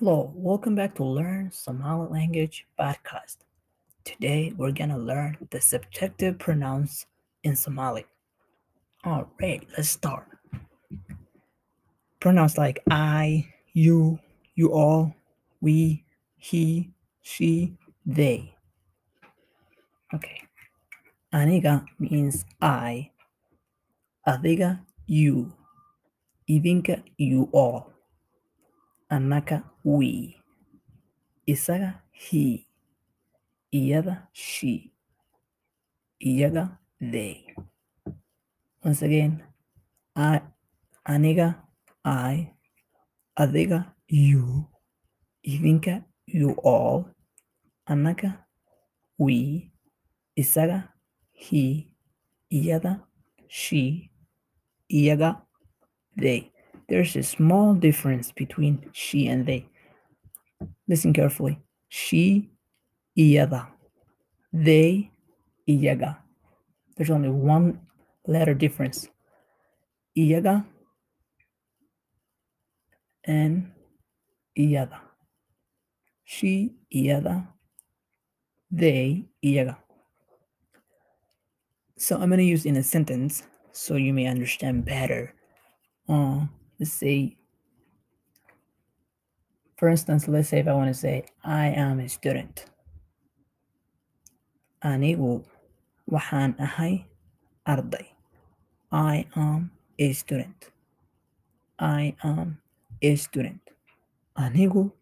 Hello, 0.00 0.32
welcome 0.34 0.74
back 0.74 0.96
to 0.96 1.04
Learn 1.04 1.52
Somali 1.52 2.08
Language 2.10 2.66
podcast. 2.76 3.36
Today 4.04 4.52
we're 4.56 4.72
gonna 4.72 4.98
learn 4.98 5.38
the 5.50 5.60
subjective 5.60 6.36
pronouns 6.36 7.06
in 7.44 7.54
Somali. 7.54 8.04
Alright, 9.06 9.62
let's 9.78 9.90
start. 9.90 10.26
Pronouns 12.18 12.58
like 12.58 12.82
I, 12.90 13.46
you, 13.72 14.18
you 14.56 14.72
all, 14.72 15.14
we, 15.60 16.02
he, 16.38 16.90
she, 17.22 17.76
they. 18.04 18.52
Okay. 20.12 20.42
Aniga 21.32 21.86
means 22.00 22.44
I. 22.60 23.12
Adiga, 24.26 24.80
you. 25.06 25.52
Idinka, 26.50 27.00
you 27.16 27.48
all. 27.52 27.92
Anaka, 29.12 29.62
we. 29.84 30.36
Isaga, 31.46 32.00
he. 32.10 32.66
Iyada, 33.72 34.26
she. 34.32 34.92
Iyaga, 36.24 36.78
they. 37.00 37.54
Once 38.82 39.02
again, 39.02 39.42
I, 40.16 40.40
aniga, 41.06 41.56
I. 42.04 42.52
Adiga, 43.38 43.92
you. 44.08 44.66
Idinka, 45.46 46.04
you 46.26 46.52
all. 46.62 47.08
Anaka, 47.88 48.38
we. 49.18 49.70
Isaga, 50.38 50.88
he. 51.32 51.90
Iyada, 52.50 53.02
she. 53.48 54.10
Iyaga, 54.90 55.42
they. 56.16 56.50
There's 56.88 57.16
a 57.16 57.22
small 57.22 57.74
difference 57.74 58.32
between 58.32 58.88
she 58.92 59.26
and 59.28 59.44
they. 59.44 59.66
Listen 60.88 61.12
carefully. 61.12 61.58
She, 61.88 62.50
iyada. 63.16 63.68
They, 64.52 65.10
iyaga. 65.68 66.18
There's 66.96 67.10
only 67.10 67.30
one 67.30 67.80
letter 68.26 68.54
difference. 68.54 69.08
Iyaga 70.16 70.64
and 73.24 73.70
iyada. 74.58 74.98
She, 76.24 76.74
iyada. 76.94 77.46
They, 78.70 79.24
iyaga. 79.44 79.76
So 81.96 82.16
I'm 82.16 82.28
going 82.28 82.38
to 82.38 82.44
use 82.44 82.66
in 82.66 82.76
a 82.76 82.82
sentence 82.82 83.44
so 83.72 83.96
you 83.96 84.12
may 84.12 84.26
understand 84.26 84.84
better. 84.84 85.34
Uh, 86.08 86.46
let's 86.78 86.92
say, 86.92 87.36
for 89.76 89.88
instance, 89.88 90.28
let's 90.28 90.48
say 90.48 90.60
if 90.60 90.68
I 90.68 90.74
want 90.74 90.88
to 90.88 90.94
say, 90.94 91.24
I 91.44 91.68
am 91.68 92.00
a 92.00 92.08
student. 92.08 92.66
Anigu 94.84 95.44
waxaan 96.10 96.54
ahay 96.60 97.04
arday. 97.66 98.06
I 98.92 99.26
am 99.34 99.70
a 99.98 100.12
student. 100.12 100.70
I 101.78 102.14
am 102.22 102.60
a 103.02 103.16
student. 103.16 103.60
Anigu 104.38 104.92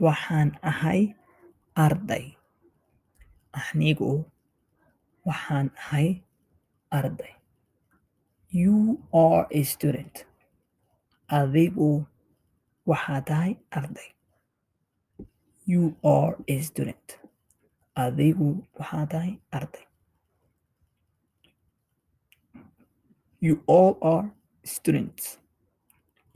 waxaan 0.00 0.54
ahay 0.62 1.14
arday. 1.76 2.36
Anigu 3.52 4.24
waxaan 5.26 5.70
ahay 5.76 6.22
arday. 6.92 7.34
You 8.54 9.02
are 9.12 9.48
a 9.50 9.62
student. 9.66 10.24
Adigu 11.26 12.06
waxaad 12.86 13.24
tahay 13.28 13.52
arday. 13.78 14.10
You 15.66 15.96
are 16.04 16.36
a 16.48 16.56
student. 16.68 17.06
Adigu 17.96 18.48
waxaad 18.78 19.08
tahay 19.12 19.32
arday. 19.58 19.84
You 23.40 23.54
all 23.66 23.96
are 24.12 24.26
students. 24.74 25.24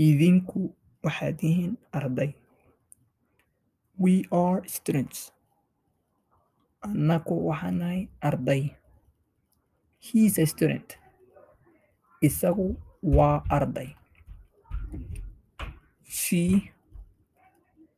Idinku 0.06 0.60
waxaad 1.04 1.34
tihiin 1.40 1.72
arday. 1.92 2.30
We 3.98 4.14
are 4.30 4.62
students. 4.76 5.32
Annaku 6.86 7.34
waxaan 7.50 7.76
nahay 7.82 8.00
arday. 8.28 8.62
He's 9.98 10.38
a 10.38 10.46
student. 10.46 10.94
Isagu 12.22 12.78
waa 13.02 13.42
arday. 13.50 13.90
She 16.08 16.72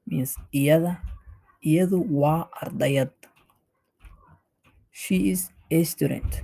means 0.06 0.34
iyada. 0.52 0.98
Iyadu 1.62 2.02
waa 2.10 2.50
ardayad. 2.60 3.10
She 4.90 5.30
is 5.30 5.50
a 5.70 5.84
student. 5.84 6.42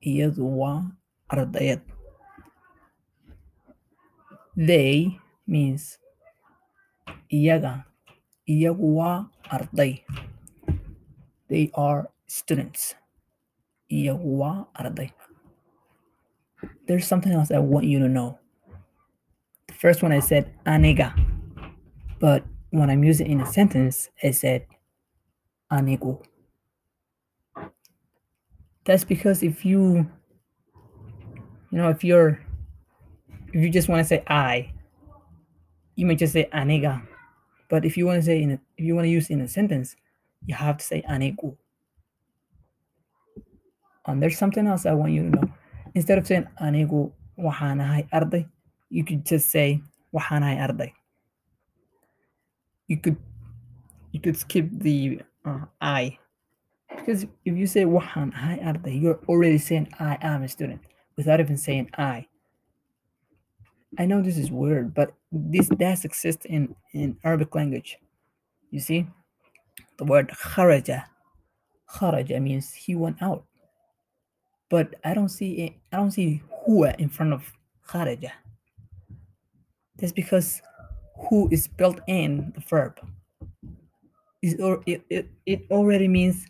Iyadu 0.00 0.46
waa 0.46 0.94
ardayad. 1.28 1.82
They 4.56 5.18
means 5.46 5.98
iyaga. 7.26 7.84
Iyagu 8.46 8.94
waa 8.96 9.26
arday. 9.50 10.04
They 11.48 11.70
are 11.74 12.06
students. 12.28 12.94
Iyagu 13.90 14.38
waa 14.38 14.68
arday. 14.78 15.10
There's 16.86 17.08
something 17.08 17.32
else 17.32 17.50
I 17.50 17.58
want 17.58 17.86
you 17.86 17.98
to 17.98 18.08
know. 18.08 18.38
First 19.84 20.02
one 20.02 20.12
I 20.12 20.20
said 20.20 20.50
aniga, 20.64 21.12
but 22.18 22.42
when 22.70 22.88
I'm 22.88 23.04
using 23.04 23.26
in 23.26 23.42
a 23.42 23.44
sentence, 23.44 24.08
I 24.22 24.30
said 24.30 24.64
anigu. 25.70 26.24
That's 28.86 29.04
because 29.04 29.42
if 29.42 29.62
you, 29.62 30.08
you 31.70 31.76
know, 31.76 31.90
if 31.90 32.02
you're, 32.02 32.40
if 33.52 33.60
you 33.60 33.68
just 33.68 33.90
want 33.90 34.00
to 34.00 34.08
say 34.08 34.24
I, 34.26 34.72
you 35.96 36.06
might 36.06 36.16
just 36.16 36.32
say 36.32 36.48
aniga. 36.54 37.06
But 37.68 37.84
if 37.84 37.98
you 37.98 38.06
want 38.06 38.20
to 38.20 38.24
say 38.24 38.40
in, 38.40 38.52
a, 38.52 38.60
if 38.78 38.86
you 38.86 38.94
want 38.94 39.04
to 39.04 39.10
use 39.10 39.28
in 39.28 39.42
a 39.42 39.48
sentence, 39.48 39.96
you 40.46 40.54
have 40.54 40.78
to 40.78 40.84
say 40.86 41.02
anigu. 41.10 41.58
And 44.06 44.22
there's 44.22 44.38
something 44.38 44.66
else 44.66 44.86
I 44.86 44.94
want 44.94 45.12
you 45.12 45.24
to 45.24 45.36
know. 45.36 45.52
Instead 45.94 46.16
of 46.16 46.26
saying 46.26 46.46
anigu 46.58 47.12
waxaan 47.38 47.84
ahay 47.84 48.08
arday, 48.08 48.48
you 48.94 49.02
could 49.02 49.26
just 49.26 49.50
say 49.50 49.82
waxaan 50.14 50.46
ahay 50.46 50.58
arday. 50.62 50.92
You 52.86 52.98
could 53.02 53.16
you 54.12 54.20
could 54.20 54.36
skip 54.36 54.70
the 54.70 55.20
uh, 55.44 55.66
I 55.80 56.18
because 56.94 57.24
if 57.44 57.54
you 57.58 57.66
say 57.66 57.84
waxaan 57.84 58.30
ahay 58.32 58.62
arday, 58.62 58.94
you're 58.94 59.18
already 59.26 59.58
saying 59.58 59.90
I 59.98 60.16
am 60.22 60.42
a 60.42 60.48
student 60.48 60.80
without 61.16 61.40
even 61.40 61.56
saying 61.56 61.90
I. 61.98 62.26
I 63.98 64.06
know 64.06 64.22
this 64.22 64.38
is 64.38 64.50
weird, 64.50 64.94
but 64.94 65.14
this 65.30 65.68
does 65.68 66.04
exist 66.04 66.46
in 66.46 66.74
in 66.92 67.16
Arabic 67.24 67.54
language. 67.54 67.98
You 68.70 68.78
see, 68.78 69.06
the 69.98 70.04
word 70.04 70.30
kharaja, 70.30 71.04
kharaja 71.90 72.42
means 72.42 72.72
he 72.72 72.94
went 72.94 73.22
out 73.22 73.44
but 74.74 74.94
I 75.04 75.14
don't 75.14 75.28
see 75.28 75.78
I 75.92 75.96
don't 75.96 76.10
see 76.10 76.42
huwa 76.66 76.98
in 76.98 77.08
front 77.08 77.32
of 77.32 77.52
kharaja. 77.86 78.32
That's 80.04 80.12
because 80.12 80.60
who 81.30 81.48
is 81.50 81.66
built 81.66 81.98
in 82.06 82.52
the 82.54 82.60
verb. 82.60 83.00
Is 84.42 84.60
or 84.60 84.82
it, 84.84 85.02
it, 85.08 85.30
it 85.46 85.62
already 85.70 86.08
means 86.08 86.46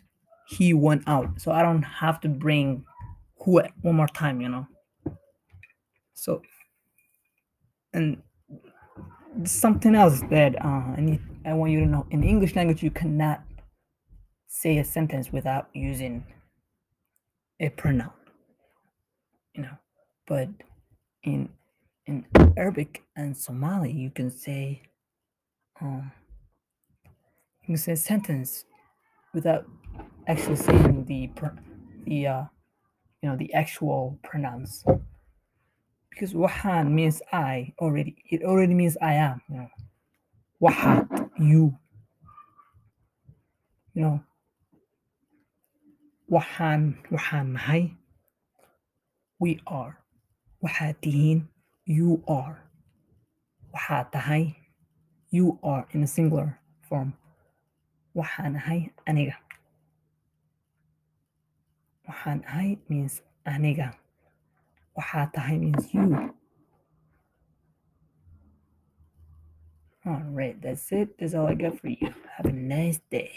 he 0.49 0.73
went 0.73 1.03
out. 1.07 1.39
So 1.39 1.53
I 1.53 1.61
don't 1.61 1.81
have 1.83 2.19
to 2.19 2.27
bring 2.27 2.83
huwa 3.39 3.69
one 3.81 3.95
more 3.95 4.09
time, 4.09 4.41
you 4.41 4.49
know. 4.49 4.67
So 6.15 6.41
and 7.93 8.21
something 9.45 9.95
else 9.95 10.19
that 10.29 10.61
uh, 10.61 10.91
I 10.97 10.99
need 10.99 11.21
I 11.45 11.53
want 11.53 11.71
you 11.71 11.79
to 11.79 11.85
know 11.85 12.05
in 12.11 12.25
English 12.25 12.57
language 12.57 12.83
you 12.83 12.91
cannot 12.91 13.41
say 14.47 14.79
a 14.79 14.83
sentence 14.83 15.31
without 15.31 15.69
using 15.73 16.25
a 17.61 17.69
pronoun 17.69 18.11
you 19.53 19.61
know 19.61 19.77
but 20.27 20.49
in 21.23 21.47
in 22.07 22.25
arabic 22.57 23.03
and 23.15 23.35
somali 23.35 23.91
you 23.91 24.09
can 24.09 24.29
say 24.29 24.81
um 25.81 26.11
you 27.61 27.67
can 27.67 27.77
say 27.77 27.95
sentence 27.95 28.65
without 29.33 29.65
actually 30.27 30.55
saying 30.55 31.05
the 31.05 31.29
the 32.05 32.27
uh 32.27 32.43
you 33.21 33.29
know 33.29 33.37
the 33.37 33.51
actual 33.53 34.19
pronouns. 34.23 34.85
Because 36.09 36.33
wahan 36.33 36.91
means 36.91 37.21
i 37.33 37.73
already 37.79 38.15
it 38.29 38.43
already 38.43 38.73
means 38.73 38.97
i 39.01 39.13
am 39.13 39.41
you 39.49 39.57
know. 39.57 39.69
Wahat 40.61 41.29
you. 41.39 41.75
You 43.93 44.01
know? 44.01 44.19
Waxaan 46.31 46.97
waxaan 47.11 47.57
nahay 47.57 47.93
we 49.39 49.59
are 49.67 49.97
waxaad 50.63 50.95
you 51.85 52.23
are. 52.27 52.61
waxaad 53.73 54.11
tahay 54.11 54.55
you 55.29 55.59
are 55.63 55.85
in 55.91 56.03
a 56.03 56.07
singular 56.07 56.59
form. 56.87 57.13
waxaan 58.15 58.55
ahay 58.55 58.89
aniga. 59.07 59.35
waxaan 62.07 62.39
ahay 62.47 62.77
means 62.89 63.21
aniga. 63.45 63.93
waxaa 64.97 65.31
tahay 65.35 65.59
means 65.59 65.93
you. 65.93 66.31
All 70.05 70.21
right 70.29 70.61
that's 70.61 70.91
it. 70.93 71.17
That's 71.17 71.33
all 71.33 71.47
i 71.47 71.55
got 71.57 71.79
for 71.81 71.89
you. 71.89 72.13
Have 72.37 72.45
a 72.45 72.53
nice 72.53 72.99
day 73.09 73.31